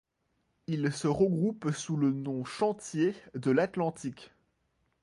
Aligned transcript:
Ils 0.65 0.91
se 0.91 1.07
regroupent 1.07 1.69
sous 1.69 1.95
le 1.95 2.09
nom 2.11 2.43
Chantiers 2.43 3.13
de 3.35 3.51
l'Atlantique. 3.51 4.31